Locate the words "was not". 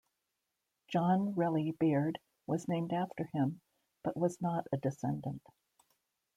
4.17-4.65